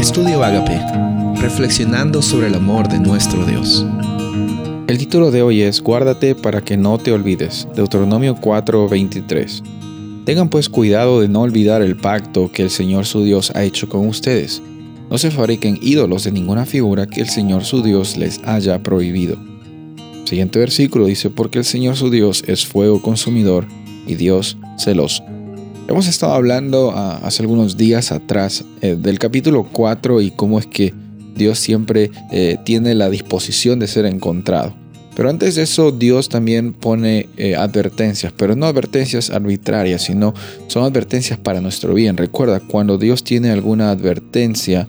Estudio 0.00 0.42
Agape, 0.42 0.80
reflexionando 1.42 2.22
sobre 2.22 2.46
el 2.46 2.54
amor 2.54 2.88
de 2.88 2.98
nuestro 2.98 3.44
Dios. 3.44 3.84
El 4.86 4.96
título 4.96 5.30
de 5.30 5.42
hoy 5.42 5.60
es 5.60 5.82
Guárdate 5.82 6.34
para 6.34 6.62
que 6.62 6.78
no 6.78 6.96
te 6.96 7.12
olvides, 7.12 7.68
Deuteronomio 7.76 8.34
4:23. 8.34 9.62
Tengan 10.24 10.48
pues 10.48 10.70
cuidado 10.70 11.20
de 11.20 11.28
no 11.28 11.42
olvidar 11.42 11.82
el 11.82 11.98
pacto 11.98 12.50
que 12.50 12.62
el 12.62 12.70
Señor 12.70 13.04
su 13.04 13.24
Dios 13.24 13.52
ha 13.54 13.62
hecho 13.62 13.90
con 13.90 14.08
ustedes. 14.08 14.62
No 15.10 15.18
se 15.18 15.30
fabriquen 15.30 15.78
ídolos 15.82 16.24
de 16.24 16.32
ninguna 16.32 16.64
figura 16.64 17.06
que 17.06 17.20
el 17.20 17.28
Señor 17.28 17.66
su 17.66 17.82
Dios 17.82 18.16
les 18.16 18.40
haya 18.46 18.82
prohibido. 18.82 19.36
siguiente 20.24 20.60
versículo 20.60 21.04
dice, 21.04 21.28
porque 21.28 21.58
el 21.58 21.66
Señor 21.66 21.96
su 21.96 22.08
Dios 22.08 22.42
es 22.46 22.64
fuego 22.64 23.02
consumidor 23.02 23.66
y 24.06 24.14
Dios 24.14 24.56
celoso. 24.78 25.22
Hemos 25.90 26.06
estado 26.06 26.34
hablando 26.34 26.92
ah, 26.94 27.18
hace 27.24 27.42
algunos 27.42 27.76
días 27.76 28.12
atrás 28.12 28.64
eh, 28.80 28.94
del 28.96 29.18
capítulo 29.18 29.66
4 29.72 30.20
y 30.20 30.30
cómo 30.30 30.60
es 30.60 30.66
que 30.68 30.94
Dios 31.34 31.58
siempre 31.58 32.12
eh, 32.30 32.58
tiene 32.64 32.94
la 32.94 33.10
disposición 33.10 33.80
de 33.80 33.88
ser 33.88 34.06
encontrado. 34.06 34.72
Pero 35.16 35.28
antes 35.30 35.56
de 35.56 35.62
eso, 35.62 35.90
Dios 35.90 36.28
también 36.28 36.74
pone 36.74 37.28
eh, 37.36 37.56
advertencias, 37.56 38.32
pero 38.36 38.54
no 38.54 38.66
advertencias 38.66 39.30
arbitrarias, 39.30 40.02
sino 40.02 40.32
son 40.68 40.84
advertencias 40.84 41.40
para 41.40 41.60
nuestro 41.60 41.92
bien. 41.92 42.16
Recuerda, 42.16 42.60
cuando 42.60 42.96
Dios 42.96 43.24
tiene 43.24 43.50
alguna 43.50 43.90
advertencia 43.90 44.86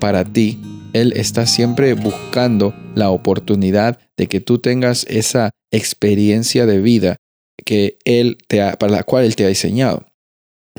para 0.00 0.24
ti, 0.24 0.58
Él 0.92 1.14
está 1.16 1.46
siempre 1.46 1.94
buscando 1.94 2.74
la 2.94 3.08
oportunidad 3.08 3.98
de 4.18 4.26
que 4.26 4.40
tú 4.40 4.58
tengas 4.58 5.06
esa 5.08 5.50
experiencia 5.70 6.66
de 6.66 6.82
vida 6.82 7.16
que 7.64 7.98
él 8.04 8.38
te 8.48 8.58
para 8.78 8.92
la 8.92 9.02
cual 9.02 9.24
Él 9.24 9.36
te 9.36 9.44
ha 9.44 9.48
diseñado. 9.48 10.09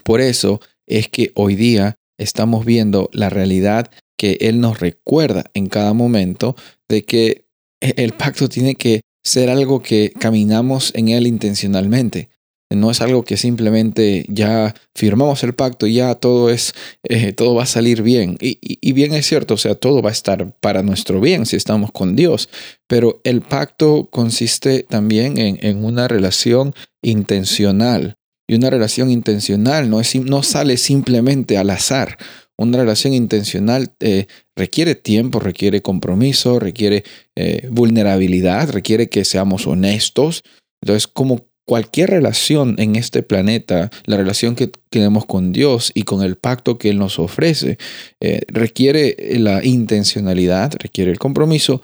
Por 0.03 0.21
eso 0.21 0.61
es 0.87 1.07
que 1.09 1.31
hoy 1.35 1.55
día 1.55 1.95
estamos 2.17 2.65
viendo 2.65 3.09
la 3.13 3.29
realidad 3.29 3.89
que 4.17 4.37
Él 4.41 4.59
nos 4.59 4.79
recuerda 4.79 5.45
en 5.53 5.67
cada 5.67 5.93
momento 5.93 6.55
de 6.87 7.03
que 7.03 7.48
e, 7.81 7.93
el 7.98 8.13
pacto 8.13 8.49
tiene 8.49 8.76
que 8.76 9.01
ser 9.23 9.49
algo 9.49 9.81
que 9.81 10.11
caminamos 10.20 10.91
en 10.95 11.09
Él 11.09 11.27
intencionalmente. 11.27 12.29
No 12.70 12.89
es 12.89 13.01
algo 13.01 13.23
que 13.23 13.35
simplemente 13.35 14.26
ya 14.29 14.73
firmamos 14.95 15.43
el 15.43 15.53
pacto 15.53 15.87
y 15.87 15.95
ya 15.95 16.15
todo 16.15 16.49
es, 16.49 16.73
eh, 17.04 17.33
todo 17.33 17.55
va 17.55 17.63
a 17.63 17.65
salir 17.65 18.01
bien. 18.01 18.37
Y, 18.39 18.93
bien 18.93 19.13
es 19.13 19.26
cierto, 19.26 19.55
o 19.55 19.57
sea, 19.57 19.76
todo 19.76 20.01
va 20.01 20.09
a 20.09 20.13
estar 20.13 20.55
para 20.59 20.81
nuestro 20.81 21.20
bien 21.20 21.45
si 21.45 21.57
estamos 21.57 21.91
con 21.91 22.15
Dios. 22.15 22.48
Pero 22.87 23.20
el 23.26 23.41
pacto 23.41 24.07
consiste 24.09 24.83
también 24.83 25.37
en, 25.37 25.59
en 25.61 25.83
una 25.83 26.07
relación 26.07 26.73
intencional 27.01 28.15
y 28.52 28.55
una 28.55 28.70
relación 28.70 29.10
intencional 29.10 29.90
no, 29.90 30.02
es, 30.02 30.13
no 30.13 30.44
sale 30.44 30.76
simplemente 30.76 31.57
al 31.57 31.70
azar. 31.70 32.18
Una 32.57 32.80
relación 32.80 33.13
intencional 33.13 33.94
eh, 34.02 34.27
requiere 34.57 34.96
tiempo, 34.96 35.40
requiere 35.40 35.82
compromiso, 35.82 36.60
requiere 36.60 37.05
eh, 37.38 37.70
vulnerabilidad, 37.72 38.70
requiere 38.72 39.07
que 39.07 39.24
seamos 39.24 39.68
honestos. 39.68 40.44
Entonces, 40.82 41.07
como 41.07 41.48
cualquier 41.66 42.10
relación 42.10 42.76
en 42.77 42.98
este 42.98 43.24
planeta, 43.24 43.90
la 44.04 44.18
relación 44.18 44.55
que 44.55 44.70
tenemos 44.90 45.26
con 45.26 45.54
Dios 45.54 45.94
y 45.96 46.04
con 46.04 46.22
el 46.22 46.35
pacto 46.35 46.77
que 46.77 46.90
Él 46.90 46.99
nos 46.99 47.20
ofrece, 47.20 47.77
eh, 48.20 48.41
requiere 48.49 49.16
la 49.40 49.63
intencionalidad, 49.63 50.74
requiere 50.77 51.10
el 51.10 51.20
compromiso, 51.20 51.82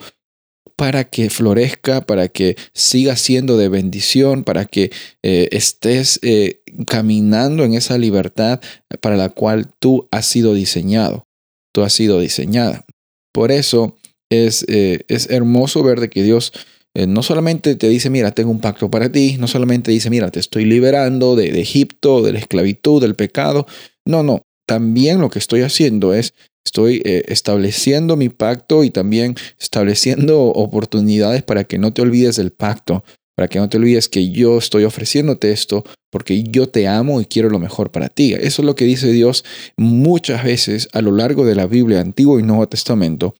para 0.78 1.02
que 1.02 1.28
florezca, 1.28 2.02
para 2.02 2.28
que 2.28 2.56
siga 2.72 3.16
siendo 3.16 3.56
de 3.56 3.68
bendición, 3.68 4.44
para 4.44 4.64
que 4.64 4.92
eh, 5.24 5.48
estés 5.50 6.20
eh, 6.22 6.62
caminando 6.86 7.64
en 7.64 7.74
esa 7.74 7.98
libertad 7.98 8.60
para 9.00 9.16
la 9.16 9.28
cual 9.28 9.72
tú 9.80 10.06
has 10.12 10.26
sido 10.26 10.54
diseñado, 10.54 11.26
tú 11.74 11.82
has 11.82 11.92
sido 11.92 12.20
diseñada. 12.20 12.86
Por 13.34 13.50
eso 13.50 13.96
es, 14.30 14.64
eh, 14.68 15.00
es 15.08 15.28
hermoso 15.30 15.82
ver 15.82 15.98
de 15.98 16.10
que 16.10 16.22
Dios 16.22 16.52
no 16.94 17.22
solamente 17.22 17.76
te 17.76 17.88
dice, 17.88 18.10
mira, 18.10 18.32
tengo 18.32 18.50
un 18.50 18.60
pacto 18.60 18.90
para 18.90 19.12
ti, 19.12 19.36
no 19.38 19.46
solamente 19.46 19.92
dice, 19.92 20.10
mira, 20.10 20.32
te 20.32 20.40
estoy 20.40 20.64
liberando 20.64 21.36
de, 21.36 21.52
de 21.52 21.60
Egipto, 21.60 22.22
de 22.22 22.32
la 22.32 22.40
esclavitud, 22.40 23.00
del 23.00 23.14
pecado. 23.14 23.66
No, 24.04 24.24
no, 24.24 24.42
también 24.66 25.20
lo 25.20 25.30
que 25.30 25.38
estoy 25.38 25.62
haciendo 25.62 26.12
es 26.12 26.34
Estoy 26.68 27.00
eh, 27.06 27.24
estableciendo 27.28 28.14
mi 28.14 28.28
pacto 28.28 28.84
y 28.84 28.90
también 28.90 29.36
estableciendo 29.58 30.42
oportunidades 30.42 31.42
para 31.42 31.64
que 31.64 31.78
no 31.78 31.94
te 31.94 32.02
olvides 32.02 32.36
del 32.36 32.52
pacto, 32.52 33.04
para 33.34 33.48
que 33.48 33.58
no 33.58 33.70
te 33.70 33.78
olvides 33.78 34.10
que 34.10 34.28
yo 34.28 34.58
estoy 34.58 34.84
ofreciéndote 34.84 35.50
esto 35.50 35.82
porque 36.10 36.42
yo 36.42 36.68
te 36.68 36.86
amo 36.86 37.22
y 37.22 37.24
quiero 37.24 37.48
lo 37.48 37.58
mejor 37.58 37.90
para 37.90 38.10
ti. 38.10 38.34
Eso 38.34 38.60
es 38.60 38.66
lo 38.66 38.74
que 38.74 38.84
dice 38.84 39.10
Dios 39.10 39.46
muchas 39.78 40.44
veces 40.44 40.90
a 40.92 41.00
lo 41.00 41.10
largo 41.10 41.46
de 41.46 41.54
la 41.54 41.66
Biblia, 41.66 42.00
Antiguo 42.00 42.38
y 42.38 42.42
Nuevo 42.42 42.68
Testamento, 42.68 43.34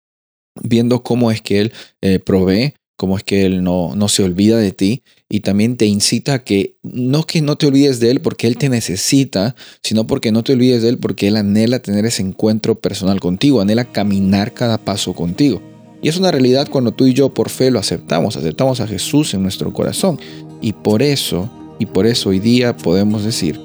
viendo 0.63 1.03
cómo 1.03 1.31
es 1.31 1.43
que 1.43 1.61
Él 1.61 1.73
eh, 2.01 2.21
provee, 2.21 2.77
cómo 2.99 3.17
es 3.17 3.23
que 3.23 3.47
Él 3.47 3.63
no, 3.63 3.95
no 3.95 4.09
se 4.09 4.25
olvida 4.25 4.59
de 4.59 4.73
ti 4.73 5.05
y 5.29 5.41
también 5.41 5.77
te 5.77 5.87
incita 5.87 6.35
a 6.35 6.39
que 6.41 6.75
no 6.83 7.23
que 7.23 7.41
no 7.41 7.57
te 7.57 7.69
olvides 7.69 8.01
de 8.01 8.11
Él 8.11 8.21
porque 8.21 8.49
Él 8.49 8.59
te 8.59 8.69
necesita, 8.69 9.55
sino 9.85 10.09
porque 10.09 10.33
no 10.33 10.43
te 10.43 10.53
olvides 10.53 10.83
de 10.83 10.89
Él 10.89 10.99
porque 10.99 11.29
Él 11.29 11.37
anhela 11.37 11.79
tener 11.79 12.05
ese 12.07 12.23
encuentro 12.23 12.81
personal 12.81 13.21
contigo, 13.21 13.61
anhela 13.61 13.85
caminar 13.85 14.53
cada 14.53 14.79
paso 14.79 15.15
contigo. 15.15 15.63
Y 16.03 16.09
es 16.09 16.17
una 16.17 16.33
realidad 16.33 16.69
cuando 16.69 16.91
tú 16.91 17.07
y 17.07 17.15
yo 17.15 17.33
por 17.33 17.51
fe 17.51 17.71
lo 17.71 17.79
aceptamos, 17.79 18.37
aceptamos 18.37 18.81
a 18.81 18.89
Jesús 18.89 19.33
en 19.33 19.43
nuestro 19.43 19.73
corazón. 19.73 20.19
Y 20.61 20.73
por 20.73 21.01
eso, 21.01 21.49
y 21.79 21.87
por 21.87 22.05
eso 22.05 22.31
hoy 22.31 22.41
día 22.41 22.77
podemos 22.77 23.25
decir 23.25 23.61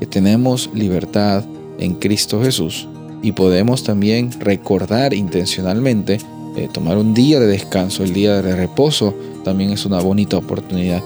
que 0.00 0.06
tenemos 0.06 0.70
libertad 0.72 1.44
en 1.78 1.94
Cristo 1.94 2.42
Jesús 2.42 2.88
y 3.22 3.32
podemos 3.32 3.84
también 3.84 4.30
recordar 4.40 5.12
intencionalmente 5.12 6.18
eh, 6.58 6.68
tomar 6.72 6.98
un 6.98 7.14
día 7.14 7.40
de 7.40 7.46
descanso, 7.46 8.04
el 8.04 8.12
día 8.12 8.42
de 8.42 8.56
reposo, 8.56 9.14
también 9.44 9.70
es 9.70 9.86
una 9.86 10.00
bonita 10.00 10.36
oportunidad 10.36 11.02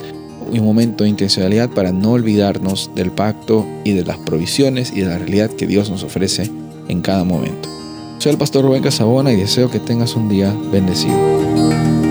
un 0.61 0.67
momento 0.67 1.05
de 1.05 1.11
intencionalidad 1.11 1.71
para 1.71 1.93
no 1.93 2.13
olvidarnos 2.13 2.91
del 2.95 3.11
pacto 3.11 3.67
y 3.85 3.93
de 3.93 4.05
las 4.05 4.19
provisiones 4.19 4.93
y 4.95 5.01
de 5.01 5.07
la 5.07 5.19
realidad 5.19 5.51
que 5.51 5.67
Dios 5.67 5.91
nos 5.91 6.03
ofrece 6.03 6.51
en 6.89 7.01
cada 7.01 7.25
momento. 7.25 7.69
Soy 8.19 8.33
el 8.33 8.39
pastor 8.39 8.65
Rubén 8.65 8.83
Casabona 8.83 9.33
y 9.33 9.37
deseo 9.37 9.71
que 9.71 9.81
tengas 9.81 10.15
un 10.15 10.29
día 10.29 10.55
bendecido. 10.71 12.02